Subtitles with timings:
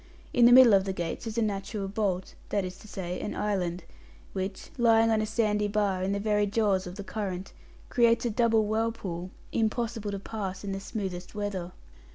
[0.33, 3.35] In the middle of the gates is a natural bolt that is to say, an
[3.35, 3.83] island
[4.33, 7.53] which, lying on a sandy bar in the very jaws of the current,
[7.87, 11.71] creates a double whirlpool, impossible to pass in the smoothest weather.